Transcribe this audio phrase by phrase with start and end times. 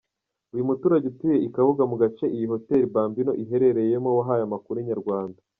[0.63, 5.39] Umuturage utuye i Kabuga mu gace iyi Hotel Bambino iherereyemo wahaye amakuru Inyarwanda.